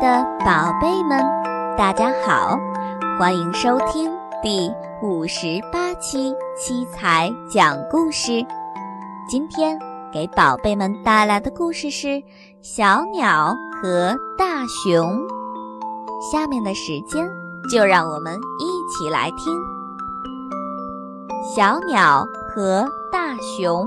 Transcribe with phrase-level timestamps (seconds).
[0.00, 1.24] 的宝贝们，
[1.78, 2.58] 大家好，
[3.18, 4.10] 欢迎收听
[4.42, 8.44] 第五十八期七彩讲故事。
[9.28, 9.78] 今天
[10.12, 12.08] 给宝贝们带来的故事是
[12.60, 15.16] 《小鸟和大熊》。
[16.32, 17.28] 下面的时间
[17.70, 19.54] 就让我们一起来听
[21.54, 23.86] 《小鸟和大熊》。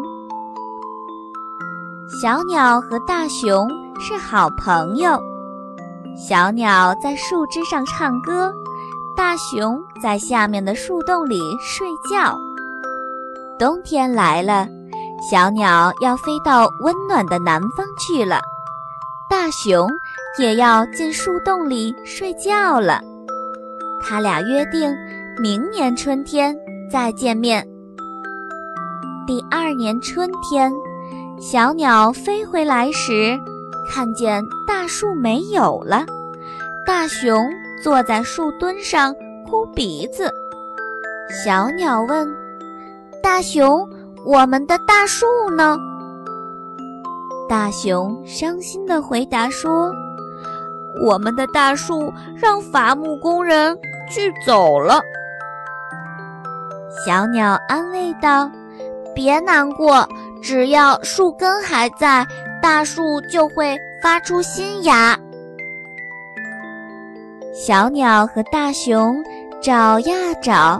[2.21, 3.67] 小鸟和大熊
[3.99, 5.21] 是好朋友。
[6.17, 8.51] 小鸟在树枝上唱歌，
[9.15, 12.35] 大熊在下面的树洞里睡觉。
[13.59, 14.67] 冬天来了，
[15.29, 18.41] 小鸟要飞到温暖的南方去了，
[19.29, 19.87] 大熊
[20.39, 22.99] 也要进树洞里睡觉了。
[24.01, 24.91] 他俩约定
[25.39, 26.57] 明年春天
[26.91, 27.63] 再见面。
[29.27, 30.73] 第二年春天。
[31.39, 33.39] 小鸟飞回来时，
[33.89, 36.05] 看见大树没有了。
[36.85, 37.49] 大熊
[37.83, 39.13] 坐在树墩上
[39.49, 40.31] 哭鼻子。
[41.43, 42.27] 小鸟问
[43.21, 43.87] ：“大熊，
[44.25, 45.77] 我们的大树呢？”
[47.49, 49.91] 大熊伤心地回答说
[51.05, 53.77] ：“我们的大树让伐木工人
[54.09, 55.01] 锯走了。”
[57.05, 58.49] 小鸟安慰道
[59.15, 60.07] ：“别难过。”
[60.39, 62.25] 只要树根还在，
[62.61, 65.17] 大树就会发出新芽。
[67.53, 69.15] 小鸟和大熊
[69.61, 70.79] 找呀找，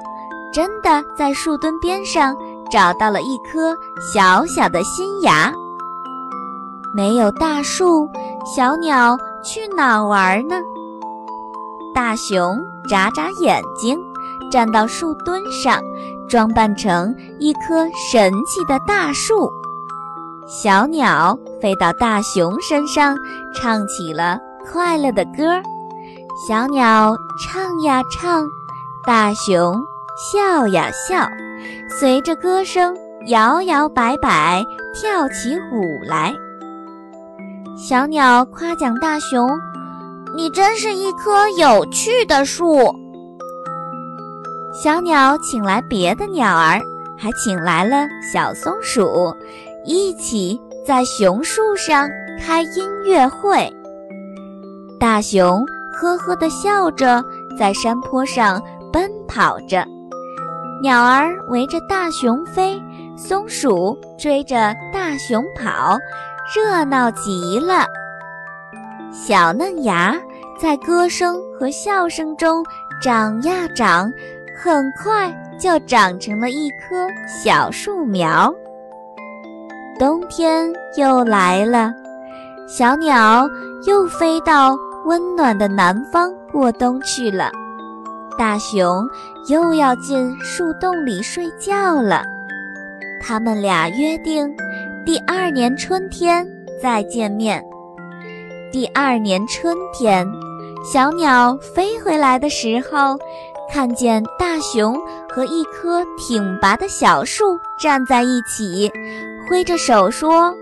[0.54, 2.36] 真的在树墩边上
[2.70, 3.76] 找到了一颗
[4.14, 5.52] 小小的新芽。
[6.96, 8.10] 没有大树，
[8.46, 10.56] 小鸟去哪玩呢？
[11.94, 13.98] 大熊眨眨眼睛，
[14.52, 15.82] 站到树墩上。
[16.30, 19.50] 装扮成一棵神奇的大树，
[20.50, 23.18] 小鸟飞到大熊身上，
[23.54, 25.62] 唱起了快乐的歌。
[26.48, 27.14] 小鸟
[27.44, 28.46] 唱呀唱，
[29.06, 29.76] 大熊
[30.32, 31.28] 笑呀笑，
[31.90, 32.96] 随着歌声
[33.28, 34.64] 摇摇摆摆，
[34.94, 36.34] 跳起舞来。
[37.76, 39.50] 小鸟夸奖大熊
[40.34, 42.96] ：“你真是一棵有趣的树。”
[44.82, 46.80] 小鸟请来别的鸟儿，
[47.18, 49.36] 还请来了小松鼠，
[49.88, 53.74] 一起在熊树上开音乐会。
[55.00, 57.24] 大熊呵呵地笑着，
[57.58, 58.62] 在山坡上
[58.92, 59.86] 奔跑着，
[60.84, 62.78] 鸟儿围着大熊飞，
[63.16, 65.98] 松鼠追着大熊跑，
[66.54, 67.86] 热闹极了。
[69.14, 70.14] 小嫩芽
[70.60, 72.62] 在歌声和笑声中
[73.02, 74.12] 长呀长。
[74.60, 78.52] 很快就长成了一棵小树苗。
[80.00, 81.92] 冬天又来了，
[82.68, 83.50] 小鸟
[83.88, 87.50] 又飞到温暖的南方过冬去了。
[88.38, 89.08] 大熊
[89.50, 92.24] 又要进树洞里睡觉了。
[93.20, 94.56] 他们俩约定，
[95.04, 96.48] 第二年春天
[96.80, 97.64] 再见面。
[98.72, 100.28] 第二年春天，
[100.84, 103.18] 小鸟飞回来的时候。
[103.70, 104.98] 看见大熊
[105.30, 108.90] 和一棵挺拔的小树站在一起，
[109.50, 110.54] 挥着手说：“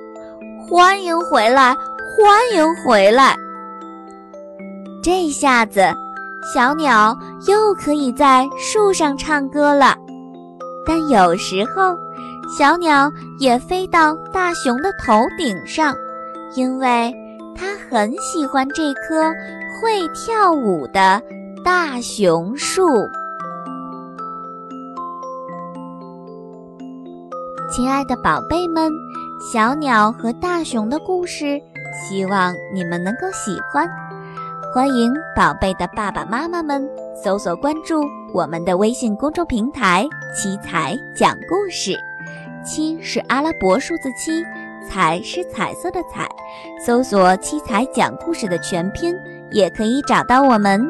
[0.69, 1.75] 欢迎回来，
[2.15, 3.35] 欢迎回来。”
[5.03, 5.81] 这下子，
[6.53, 9.95] 小鸟又可以在树上唱歌了。
[10.87, 11.95] 但有时候，
[12.57, 15.95] 小鸟也飞到大熊的头顶上，
[16.55, 17.13] 因为
[17.55, 19.33] 它很喜欢这棵
[19.81, 21.21] 会跳舞的。
[21.63, 23.09] 大熊树，
[27.75, 28.89] 亲爱的宝贝们，
[29.51, 31.61] 小鸟和大熊的故事，
[31.93, 33.85] 希望你们能够喜欢。
[34.73, 36.89] 欢迎宝贝的爸爸妈妈们
[37.21, 38.01] 搜索关注
[38.33, 41.93] 我们的微信公众平台“七彩讲故事”，
[42.63, 44.41] 七是阿拉伯数字七，
[44.89, 46.25] 彩是彩色的彩。
[46.79, 49.13] 搜索“七彩讲故事”的全拼，
[49.51, 50.81] 也可以找到我们。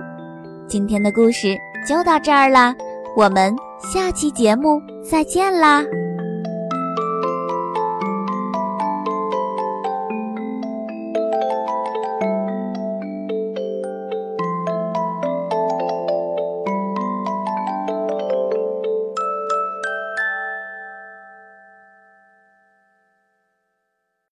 [0.67, 1.57] 今天的故事
[1.89, 2.75] 就到这儿了，
[3.17, 5.83] 我们下期节目再见啦！